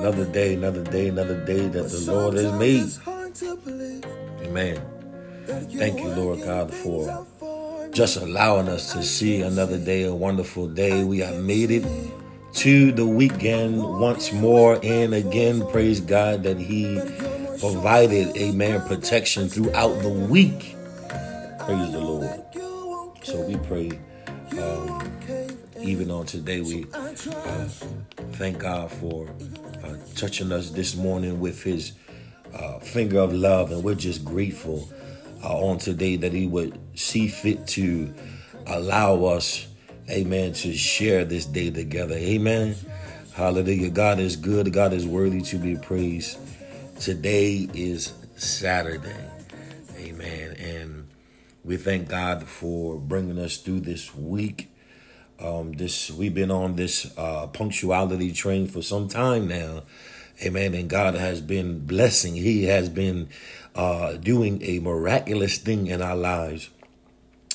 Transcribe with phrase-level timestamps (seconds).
[0.00, 2.88] Another day, another day, another day that the Lord has made.
[4.46, 4.80] Amen.
[5.46, 7.26] Thank you, Lord God, for
[7.92, 11.04] just allowing us to see another day, a wonderful day.
[11.04, 11.84] We have made it
[12.54, 15.66] to the weekend once more and again.
[15.68, 16.98] Praise God that He
[17.60, 20.76] provided, amen, protection throughout the week.
[21.58, 22.42] Praise the Lord.
[23.22, 24.00] So we pray.
[24.58, 25.12] Um,
[25.78, 27.68] even on today, we uh,
[28.32, 29.28] thank God for
[29.84, 31.92] uh, touching us this morning with His
[32.54, 34.88] uh, finger of love, and we're just grateful
[35.42, 38.12] uh, on today that He would see fit to
[38.66, 39.66] allow us,
[40.08, 42.14] Amen, to share this day together.
[42.14, 42.74] Amen.
[43.32, 43.90] Hallelujah.
[43.90, 44.72] God is good.
[44.72, 46.38] God is worthy to be praised.
[46.98, 49.30] Today is Saturday.
[49.96, 50.56] Amen.
[50.58, 51.08] And
[51.64, 54.70] we thank God for bringing us through this week.
[55.40, 59.84] Um, this we've been on this uh, punctuality train for some time now,
[60.42, 60.74] Amen.
[60.74, 62.34] And God has been blessing.
[62.34, 63.28] He has been
[63.74, 66.68] uh, doing a miraculous thing in our lives,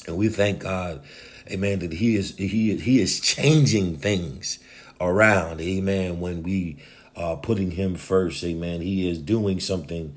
[0.08, 1.04] and we thank God,
[1.50, 1.80] Amen.
[1.80, 4.60] That He is He He is changing things
[5.00, 6.20] around, Amen.
[6.20, 6.78] When we
[7.16, 8.82] are putting Him first, Amen.
[8.82, 10.16] He is doing something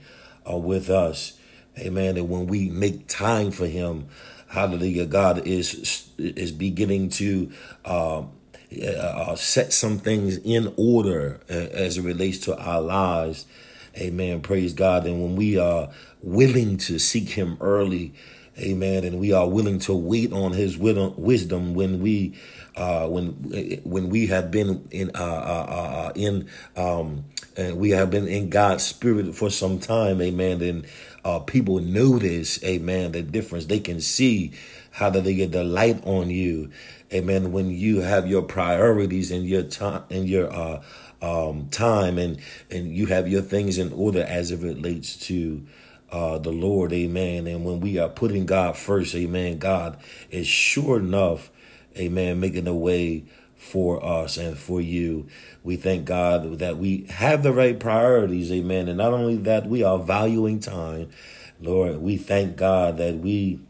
[0.50, 1.38] uh, with us,
[1.78, 2.16] Amen.
[2.16, 4.08] And when we make time for Him,
[4.48, 5.06] Hallelujah.
[5.06, 7.52] God is is beginning to
[7.84, 8.30] um,
[8.82, 13.46] uh, set some things in order uh, as it relates to our lives.
[13.96, 14.40] Amen.
[14.40, 15.06] Praise God.
[15.06, 15.90] And when we are
[16.22, 18.14] willing to seek Him early,
[18.58, 22.34] Amen, and we are willing to wait on His wisdom when we
[22.76, 23.32] uh, when
[23.84, 25.66] when we have been in uh, uh,
[26.08, 27.24] uh, in um,
[27.56, 30.60] and we have been in God's spirit for some time, Amen.
[30.62, 30.86] And
[31.24, 33.66] uh, people notice, amen, the difference.
[33.66, 34.52] They can see
[34.92, 36.70] how that they get the light on you,
[37.12, 37.52] amen.
[37.52, 40.82] When you have your priorities and your time and your uh,
[41.20, 42.38] um, time and
[42.70, 45.66] and you have your things in order as it relates to
[46.10, 47.46] uh, the Lord, amen.
[47.46, 49.98] And when we are putting God first, amen, God
[50.30, 51.50] is sure enough,
[51.96, 53.24] amen, making a way
[53.58, 55.26] for us and for you.
[55.62, 58.88] We thank God that we have the right priorities, amen.
[58.88, 61.10] And not only that, we are valuing time,
[61.60, 61.98] Lord.
[61.98, 63.60] We thank God that we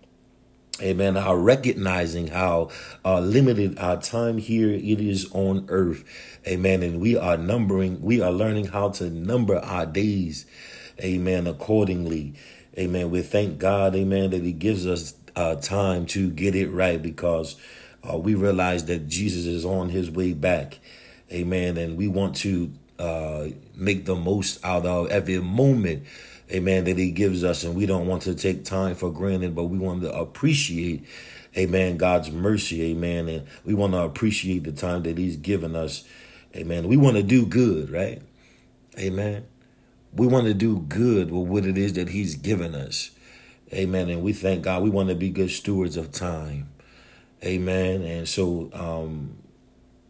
[0.81, 1.17] Amen.
[1.17, 2.71] Are recognizing how
[3.05, 6.05] uh, limited our time here it is on earth.
[6.47, 6.85] Amen.
[6.85, 10.47] And we are numbering, we are learning how to number our days.
[11.01, 11.49] Amen.
[11.49, 12.35] Accordingly.
[12.79, 13.11] Amen.
[13.11, 17.57] We thank God, amen, that He gives us uh, time to get it right because
[18.03, 20.79] uh, we realize that Jesus is on his way back.
[21.33, 21.77] Amen.
[21.77, 26.05] And we want to uh, make the most out of every moment,
[26.51, 27.65] amen, that he gives us.
[27.65, 31.05] And we don't want to take time for granted, but we want to appreciate,
[31.57, 33.29] amen, God's mercy, amen.
[33.29, 36.05] And we want to appreciate the time that he's given us,
[36.57, 36.89] amen.
[36.89, 38.23] We want to do good, right?
[38.99, 39.47] Amen.
[40.13, 43.11] We want to do good with what it is that he's given us.
[43.73, 44.09] Amen.
[44.09, 44.83] And we thank God.
[44.83, 46.71] We want to be good stewards of time.
[47.45, 48.03] Amen.
[48.03, 49.39] And so um,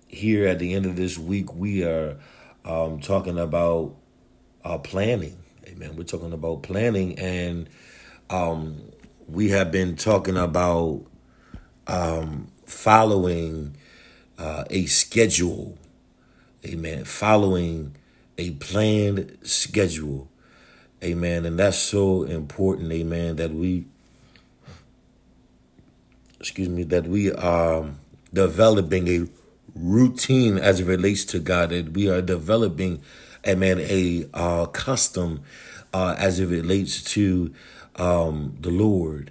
[0.07, 2.17] here at the end of this week, we are
[2.65, 3.97] um, talking about
[4.65, 5.37] uh, planning.
[5.67, 5.97] Amen.
[5.97, 7.69] We're talking about planning, and
[8.31, 8.83] um,
[9.29, 11.05] we have been talking about
[11.87, 13.77] um, following
[14.39, 15.77] uh, a schedule.
[16.65, 17.05] Amen.
[17.05, 17.95] Following
[18.39, 20.31] a planned schedule.
[21.03, 21.45] Amen.
[21.45, 22.91] And that's so important.
[22.93, 23.37] Amen.
[23.37, 23.87] That we
[26.41, 27.91] excuse me, that we are
[28.33, 29.29] developing a
[29.75, 33.03] routine as it relates to God, that we are developing,
[33.47, 35.43] amen, a uh, custom
[35.93, 37.53] uh, as it relates to
[37.97, 39.31] um, the Lord.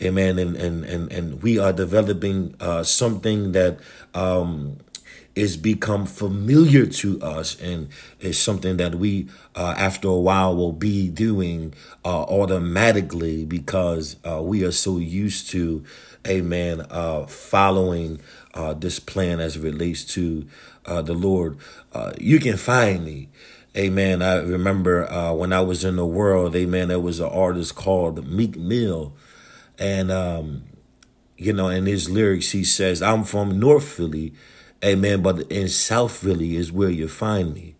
[0.00, 0.38] Amen.
[0.38, 3.78] And, and, and, and we are developing uh, something that
[4.14, 4.78] um,
[5.34, 7.88] is become familiar to us and
[8.20, 11.72] is something that we uh, after a while will be doing
[12.04, 15.82] uh, automatically because uh, we are so used to
[16.26, 18.20] amen uh, following
[18.54, 20.46] uh, this plan as it relates to
[20.84, 21.56] uh, the lord
[22.18, 23.28] you can find me
[23.74, 24.20] Amen.
[24.20, 28.54] I remember when I was in the world, amen, there was an artist called Meek
[28.54, 29.14] Mill.
[29.78, 30.64] And, um,
[31.38, 34.34] you know, in his lyrics, he says, I'm from North Philly,
[34.84, 35.22] Amen.
[35.22, 37.74] But in South Philly is where you find me.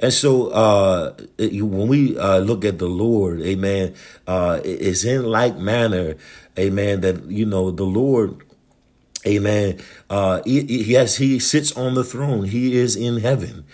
[0.00, 3.94] And so uh, when we uh, look at the Lord, amen,
[4.26, 6.16] uh, it's in like manner,
[6.58, 8.42] amen, that, you know, the Lord,
[9.26, 9.80] amen,
[10.10, 12.44] uh, yes, he sits on the throne.
[12.44, 13.64] He is in heaven.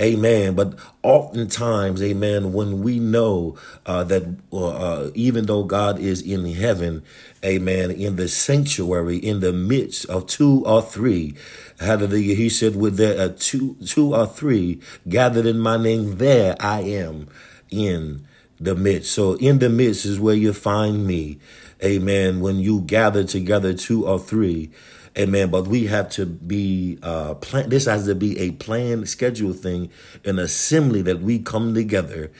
[0.00, 0.54] Amen.
[0.54, 6.46] But oftentimes, amen, when we know uh, that uh, uh, even though God is in
[6.46, 7.02] heaven,
[7.44, 11.34] amen, in the sanctuary, in the midst of two or three,
[11.82, 16.56] hallelujah, he said, with there uh, two, two or three gathered in my name, there
[16.60, 17.28] I am
[17.70, 18.26] in
[18.60, 19.12] the midst.
[19.12, 21.38] So in the midst is where you find me.
[21.82, 22.40] Amen.
[22.40, 24.70] When you gather together two or three,
[25.18, 25.50] Amen.
[25.50, 29.90] But we have to be uh plan this has to be a planned schedule thing,
[30.24, 32.30] an assembly that we come together,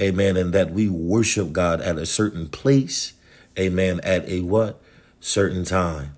[0.00, 3.12] amen, and that we worship God at a certain place,
[3.58, 4.80] amen, at a what?
[5.20, 6.16] Certain time.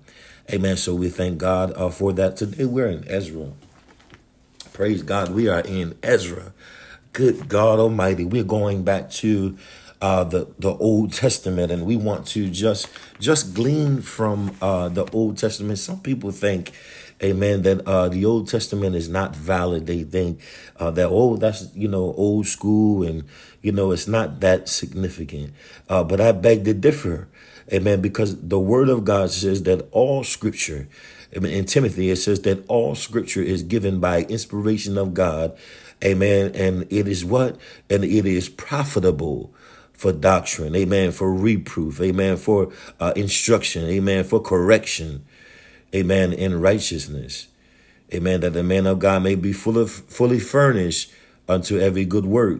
[0.53, 0.77] Amen.
[0.77, 2.37] So we thank God uh, for that.
[2.37, 3.51] Today we're in Ezra.
[4.73, 5.31] Praise God.
[5.31, 6.53] We are in Ezra.
[7.13, 8.25] Good God Almighty.
[8.25, 9.57] We're going back to
[10.01, 12.89] uh, the the Old Testament, and we want to just
[13.19, 15.79] just glean from uh, the Old Testament.
[15.79, 16.73] Some people think,
[17.23, 19.87] Amen, that uh, the Old Testament is not valid.
[19.87, 20.41] They think
[20.77, 23.23] uh, that oh, that's you know old school, and
[23.63, 25.53] you know it's not that significant.
[25.89, 27.29] Uh, but I beg to differ,
[27.73, 30.87] Amen, because the Word of God says that all Scripture.
[31.31, 35.57] In Timothy, it says that all scripture is given by inspiration of God.
[36.01, 36.51] Amen.
[36.55, 37.57] And it is what?
[37.89, 39.53] And it is profitable
[39.95, 45.23] for doctrine, amen, for reproof, amen, for uh, instruction, amen, for correction,
[45.93, 47.47] amen, in righteousness,
[48.13, 51.11] amen, that the man of God may be full of, fully furnished
[51.47, 52.59] unto every good work.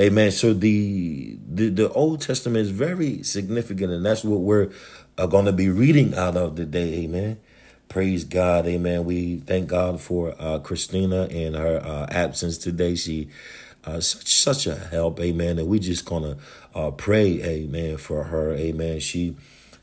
[0.00, 0.30] Amen.
[0.30, 4.70] So the, the, the Old Testament is very significant, and that's what we're
[5.16, 7.04] uh, going to be reading out of today.
[7.04, 7.40] Amen.
[7.88, 8.66] Praise God.
[8.66, 9.04] Amen.
[9.04, 12.94] We thank God for uh, Christina and her uh, absence today.
[12.94, 13.28] She
[13.84, 15.58] uh, such such a help, amen.
[15.58, 16.36] And we just gonna
[16.74, 19.00] uh, pray, amen, for her, amen.
[19.00, 19.36] She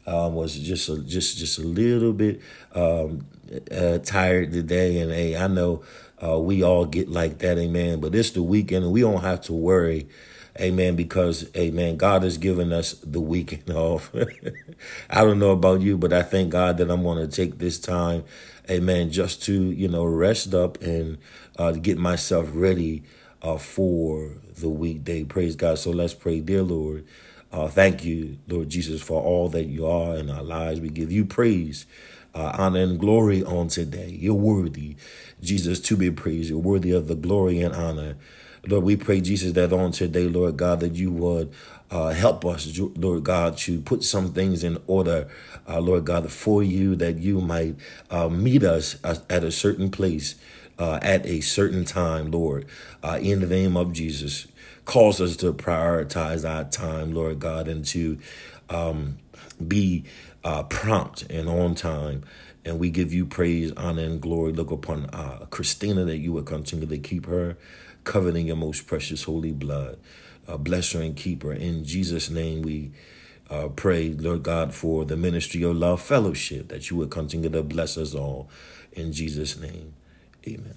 [0.06, 2.41] um, was just a, just just a little bit
[2.73, 3.25] um,
[3.71, 5.83] uh, tired today, and hey, I know
[6.23, 8.00] uh, we all get like that, amen.
[8.01, 10.07] But it's the weekend, and we don't have to worry.
[10.59, 10.95] Amen.
[10.95, 14.13] Because, amen, God has given us the weekend off.
[15.09, 17.79] I don't know about you, but I thank God that I'm going to take this
[17.79, 18.23] time,
[18.69, 21.17] amen, just to, you know, rest up and
[21.57, 23.03] uh, get myself ready
[23.41, 25.23] uh, for the weekday.
[25.23, 25.79] Praise God.
[25.79, 27.06] So let's pray, dear Lord.
[27.51, 30.81] Uh, thank you, Lord Jesus, for all that you are in our lives.
[30.81, 31.85] We give you praise,
[32.35, 34.09] uh, honor, and glory on today.
[34.19, 34.97] You're worthy,
[35.41, 36.49] Jesus, to be praised.
[36.49, 38.17] You're worthy of the glory and honor.
[38.67, 41.53] Lord, we pray, Jesus, that on today, Lord God, that you would
[41.91, 45.27] uh, help us, Lord God, to put some things in order,
[45.67, 47.75] uh, Lord God, for you, that you might
[48.09, 50.35] uh, meet us at a certain place
[50.77, 52.65] uh, at a certain time, Lord,
[53.03, 54.47] uh, in the name of Jesus.
[54.85, 58.17] Calls us to prioritize our time, Lord God, and to
[58.69, 59.17] um,
[59.65, 60.05] be
[60.43, 62.23] uh, prompt and on time.
[62.63, 64.53] And we give you praise, honor, and glory.
[64.53, 67.57] Look upon uh, Christina that you would continue to keep her
[68.03, 69.99] covered in your most precious holy blood.
[70.47, 71.53] Uh, bless her and keep her.
[71.53, 72.91] In Jesus' name, we
[73.49, 77.63] uh, pray, Lord God, for the ministry of love fellowship, that you would continue to
[77.63, 78.49] bless us all.
[78.93, 79.93] In Jesus' name.
[80.47, 80.75] Amen.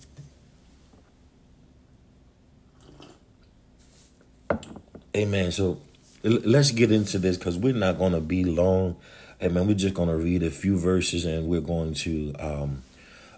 [5.16, 5.50] Amen.
[5.52, 5.80] So
[6.22, 8.96] let's get into this because we're not going to be long.
[9.42, 9.66] Amen.
[9.66, 12.82] We're just going to read a few verses and we're going to um,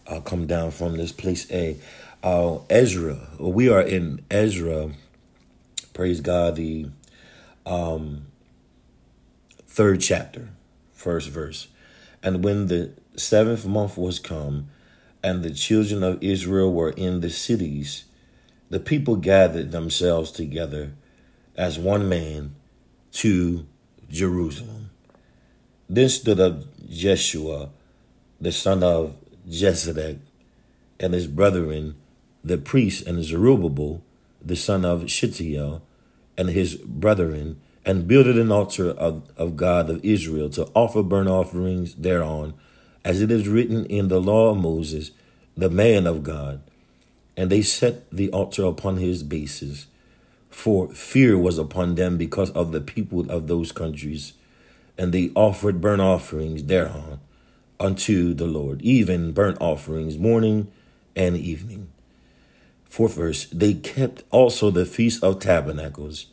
[0.06, 1.50] uh, come down from this place.
[1.50, 1.76] A
[2.22, 3.28] uh, Ezra.
[3.38, 4.90] We are in Ezra.
[5.94, 6.56] Praise God.
[6.56, 6.88] The
[7.64, 8.26] um,
[9.66, 10.48] third chapter,
[10.92, 11.68] first verse.
[12.22, 14.68] And when the seventh month was come,
[15.22, 18.04] and the children of Israel were in the cities,
[18.70, 20.92] the people gathered themselves together
[21.60, 22.54] as one man
[23.12, 23.66] to
[24.08, 24.88] Jerusalem.
[25.90, 27.68] Then stood up Jeshua,
[28.40, 29.14] the son of
[29.46, 30.20] Jozadak,
[30.98, 31.96] and his brethren,
[32.42, 34.02] the priests, and Zerubbabel,
[34.40, 35.82] the son of Shealtiel,
[36.38, 41.28] and his brethren, and builded an altar of, of God of Israel to offer burnt
[41.28, 42.54] offerings thereon
[43.04, 45.10] as it is written in the law of Moses,
[45.58, 46.62] the man of God.
[47.36, 49.86] And they set the altar upon his bases,
[50.50, 54.34] for fear was upon them because of the people of those countries.
[54.98, 57.20] And they offered burnt offerings thereon
[57.78, 60.70] unto the Lord, even burnt offerings morning
[61.16, 61.88] and evening.
[62.84, 66.26] Fourth verse, they kept also the feast of tabernacles,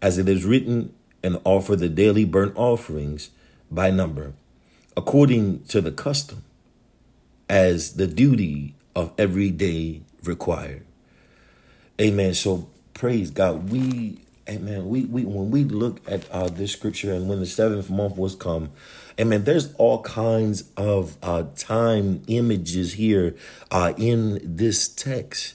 [0.00, 3.30] as it is written, and offer the daily burnt offerings
[3.70, 4.32] by number
[4.96, 6.44] according to the custom
[7.48, 10.84] as the duty of every day required.
[12.00, 12.34] Amen.
[12.34, 13.70] So praise God.
[13.70, 14.88] We Amen.
[14.88, 18.34] We we when we look at uh, this scripture and when the seventh month was
[18.34, 18.70] come,
[19.18, 19.44] Amen.
[19.44, 23.36] There's all kinds of uh, time images here
[23.70, 25.54] uh, in this text.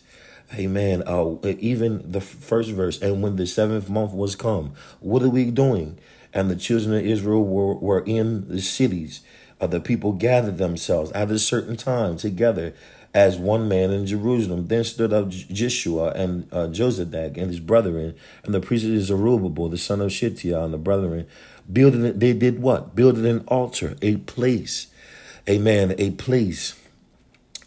[0.56, 1.04] Amen.
[1.06, 5.52] Uh, even the first verse, and when the seventh month was come, what are we
[5.52, 6.00] doing?
[6.34, 9.22] And the children of Israel were, were in the cities.
[9.62, 12.74] Uh, the people gathered themselves at a certain time together
[13.14, 14.68] as one man in Jerusalem.
[14.68, 19.78] Then stood up Jeshua and uh, Jozadak and his brethren, and the priest Zerubbabel, the
[19.78, 21.28] son of Shealtiel, and the brethren,
[21.72, 22.18] building.
[22.18, 22.96] They did what?
[22.96, 24.88] Building an altar, a place,
[25.48, 26.79] amen, a place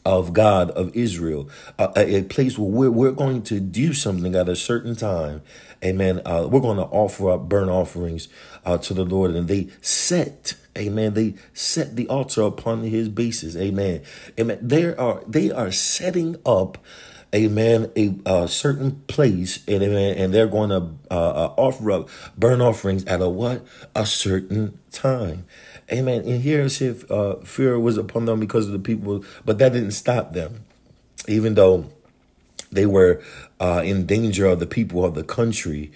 [0.05, 4.49] of God of Israel, uh, a, place where we're, we're going to do something at
[4.49, 5.43] a certain time.
[5.85, 6.21] Amen.
[6.25, 8.29] Uh, we're going to offer up burnt offerings
[8.65, 11.15] uh, to the Lord, and they set, Amen.
[11.15, 14.03] They set the altar upon His basis, Amen.
[14.39, 14.59] Amen.
[14.61, 16.79] They are they are setting up.
[17.35, 17.91] Amen.
[17.97, 22.61] A, a certain place, and amen, and they're going to uh, uh, offer up burnt
[22.61, 23.65] offerings at a what?
[23.97, 25.47] A certain time.
[25.93, 26.23] Amen.
[26.23, 29.91] And here if uh, fear was upon them because of the people, but that didn't
[29.91, 30.65] stop them.
[31.29, 31.91] Even though
[32.71, 33.23] they were
[33.61, 35.93] uh, in danger of the people of the country,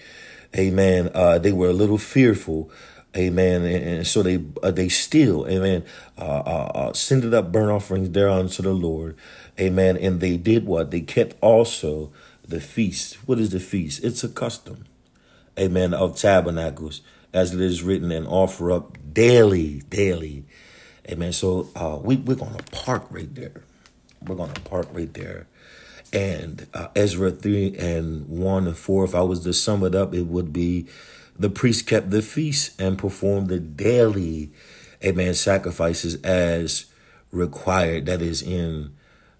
[0.55, 2.69] amen, uh, they were a little fearful.
[3.15, 3.63] Amen.
[3.63, 5.83] And, and so they uh, they still, amen,
[6.19, 9.17] uh, uh, uh, up burnt offerings there unto the Lord.
[9.59, 9.97] Amen.
[9.97, 10.91] And they did what?
[10.91, 12.11] They kept also
[12.47, 13.15] the feast.
[13.27, 14.03] What is the feast?
[14.03, 14.85] It's a custom,
[15.57, 17.01] amen, of tabernacles
[17.33, 20.45] as it is written, and offer up daily, daily.
[21.09, 21.33] Amen.
[21.33, 23.63] So uh, we, we're going to park right there.
[24.25, 25.47] We're going to park right there.
[26.13, 30.13] And uh, Ezra 3 and 1 and 4, if I was to sum it up,
[30.13, 30.87] it would be
[31.37, 34.51] the priest kept the feast and performed the daily,
[35.03, 36.85] amen, sacrifices as
[37.31, 38.05] required.
[38.07, 38.95] That is in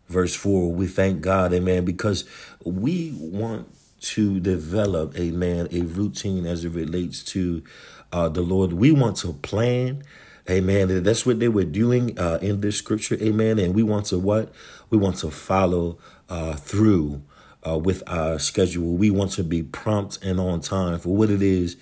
[0.07, 0.71] verse 4.
[0.71, 2.25] We thank God, amen, because
[2.63, 7.63] we want to develop, amen, a routine as it relates to
[8.11, 8.73] uh, the Lord.
[8.73, 10.03] We want to plan.
[10.49, 11.03] Amen.
[11.03, 13.17] That's what they were doing uh, in this scripture.
[13.21, 13.59] Amen.
[13.59, 14.53] And we want to what?
[14.89, 15.97] We want to follow
[16.29, 17.21] uh, through
[17.67, 18.95] uh, with our schedule.
[18.95, 21.75] We want to be prompt and on time for what it is,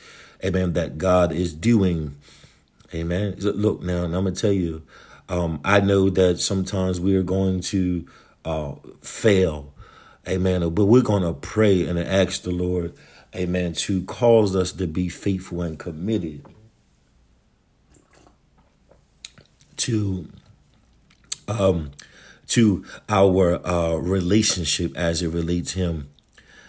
[0.44, 2.16] amen, that God is doing.
[2.94, 3.36] Amen.
[3.40, 4.84] Look, now, I'm going to tell you,
[5.30, 8.08] um, I know that sometimes we are going to
[8.46, 9.74] uh, fail.
[10.28, 10.68] Amen.
[10.74, 12.94] But we're going to pray and ask the Lord
[13.36, 16.46] amen, to cause us to be faithful and committed
[19.78, 20.30] to
[21.48, 21.92] um
[22.48, 26.10] to our uh relationship as it relates him.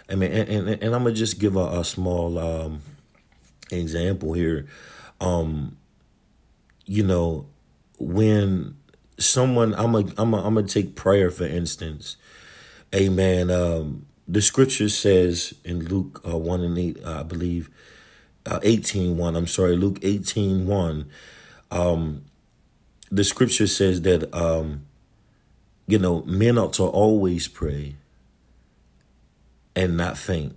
[0.09, 2.83] I mean, and, and, and I'm gonna just give a, a small um
[3.71, 4.67] example here.
[5.21, 5.77] Um,
[6.85, 7.47] you know,
[7.99, 8.77] when
[9.19, 12.17] someone I'm a I'm a, I'm gonna take prayer for instance.
[12.97, 13.51] Amen.
[13.51, 17.69] Um, the scripture says in Luke uh, 1 and 8, uh, I believe,
[18.47, 21.11] uh, 18 1, I'm sorry, Luke 18 1,
[21.71, 22.25] um,
[23.11, 24.87] the scripture says that, um,
[25.87, 27.97] you know, men ought to always pray
[29.75, 30.57] and not faint.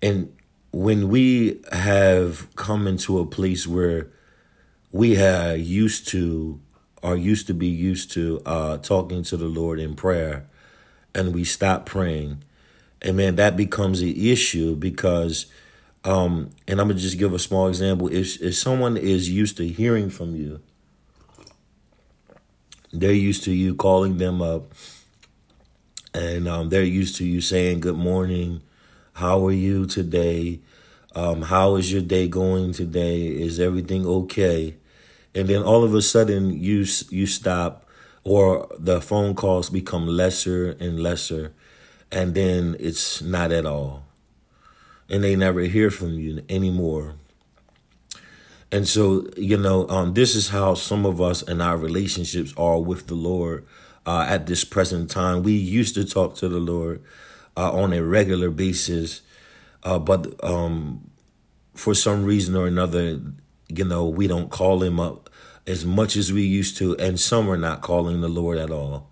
[0.00, 0.34] And
[0.72, 4.08] when we have come into a place where
[4.90, 6.60] we are used to,
[7.02, 10.47] are used to be used to uh, talking to the Lord in prayer,
[11.18, 12.44] and we stop praying,
[13.02, 15.46] and man, that becomes an issue because,
[16.04, 18.06] um, and I'm gonna just give a small example.
[18.06, 20.60] If if someone is used to hearing from you,
[22.92, 24.72] they're used to you calling them up,
[26.14, 28.62] and um, they're used to you saying good morning,
[29.14, 30.60] how are you today?
[31.16, 33.26] Um, how is your day going today?
[33.26, 34.76] Is everything okay?
[35.34, 37.87] And then all of a sudden you you stop
[38.28, 41.50] or the phone calls become lesser and lesser,
[42.12, 44.04] and then it's not at all.
[45.08, 47.14] And they never hear from you anymore.
[48.70, 52.78] And so, you know, um, this is how some of us in our relationships are
[52.78, 53.66] with the Lord
[54.04, 55.42] uh, at this present time.
[55.42, 57.02] We used to talk to the Lord
[57.56, 59.22] uh, on a regular basis,
[59.84, 61.10] uh, but um,
[61.74, 63.22] for some reason or another,
[63.68, 65.30] you know, we don't call him up
[65.68, 69.10] as much as we used to, and some are not calling the Lord at all.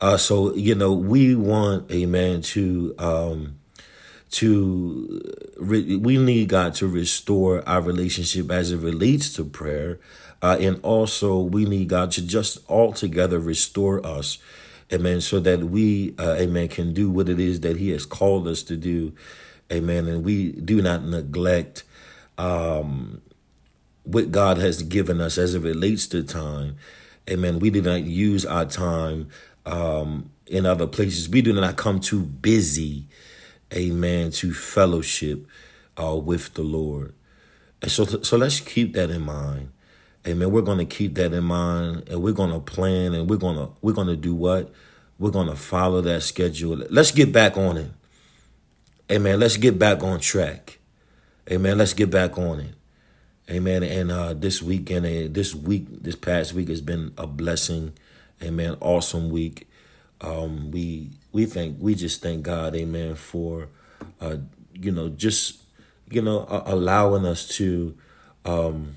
[0.00, 3.58] Uh, so you know, we want, Amen, to um,
[4.32, 5.22] to
[5.56, 10.00] re- we need God to restore our relationship as it relates to prayer,
[10.42, 14.38] uh, and also we need God to just altogether restore us,
[14.92, 18.48] Amen, so that we, uh, Amen, can do what it is that He has called
[18.48, 19.12] us to do,
[19.72, 21.84] Amen, and we do not neglect.
[22.36, 23.22] Um,
[24.08, 26.76] what God has given us as it relates to time.
[27.28, 27.58] Amen.
[27.58, 29.28] We do not use our time
[29.66, 31.28] um, in other places.
[31.28, 33.06] We do not come too busy,
[33.72, 35.46] amen, to fellowship
[36.02, 37.14] uh, with the Lord.
[37.82, 39.72] And so, so let's keep that in mind.
[40.26, 40.50] Amen.
[40.50, 43.56] We're going to keep that in mind and we're going to plan and we're going
[43.56, 44.72] to, we're going to do what?
[45.18, 46.76] we're going to follow that schedule.
[46.90, 47.90] Let's get back on it.
[49.10, 49.40] Amen.
[49.40, 50.78] Let's get back on track.
[51.50, 51.78] Amen.
[51.78, 52.74] Let's get back on it.
[53.50, 53.82] Amen.
[53.82, 57.94] And uh, this weekend, uh, this week, this past week has been a blessing.
[58.42, 58.76] Amen.
[58.80, 59.66] Awesome week.
[60.20, 63.68] Um, we we think we just thank God, Amen, for
[64.20, 64.36] uh,
[64.74, 65.62] you know just
[66.10, 67.96] you know uh, allowing us to
[68.44, 68.96] um,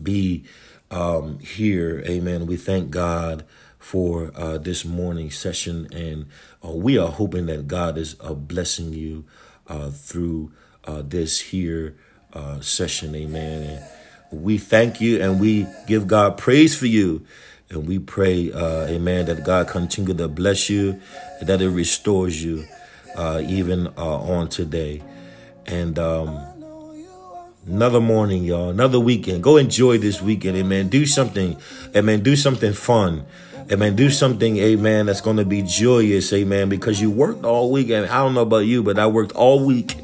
[0.00, 0.44] be
[0.90, 2.46] um, here, Amen.
[2.46, 3.44] We thank God
[3.78, 6.26] for uh, this morning session, and
[6.62, 9.24] uh, we are hoping that God is uh, blessing you
[9.68, 10.52] uh, through
[10.84, 11.96] uh, this here
[12.32, 13.82] uh, session, amen.
[14.30, 17.24] And we thank you and we give God praise for you.
[17.70, 21.00] And we pray, amen, that God continue to bless you,
[21.40, 22.66] that it restores you
[23.16, 25.02] even on today.
[25.66, 26.38] And um,
[27.64, 28.70] Another morning, y'all.
[28.70, 29.40] Another weekend.
[29.44, 30.88] Go enjoy this weekend, amen.
[30.88, 31.56] Do something,
[31.94, 32.20] amen.
[32.24, 33.24] Do something fun.
[33.70, 33.94] Amen.
[33.94, 37.90] Do something, amen, that's going to be joyous, amen, because you worked all week.
[37.90, 39.96] And I don't know about you, but I worked all week,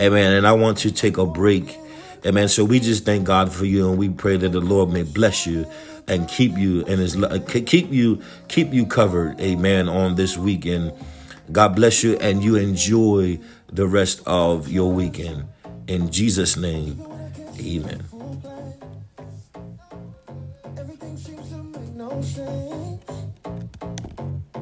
[0.00, 1.76] amen, and I want to take a break,
[2.24, 2.48] amen.
[2.48, 5.46] So we just thank God for you, and we pray that the Lord may bless
[5.46, 5.66] you
[6.06, 10.92] and keep you and his uh, keep you keep you covered, amen, on this weekend.
[11.52, 13.38] God bless you, and you enjoy
[13.72, 15.44] the rest of your weekend.
[15.86, 17.04] In Jesus' name,
[17.58, 18.02] amen.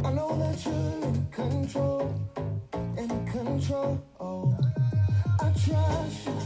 [0.05, 2.15] I know that you're in control,
[2.97, 4.12] in control.
[6.13, 6.42] Thank you.